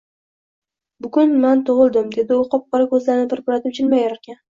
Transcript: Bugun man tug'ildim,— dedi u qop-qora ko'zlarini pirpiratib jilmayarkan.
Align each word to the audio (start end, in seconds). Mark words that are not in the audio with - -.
Bugun 1.05 1.35
man 1.43 1.61
tug'ildim,— 1.67 2.07
dedi 2.15 2.37
u 2.37 2.47
qop-qora 2.55 2.87
ko'zlarini 2.95 3.29
pirpiratib 3.35 3.77
jilmayarkan. 3.81 4.41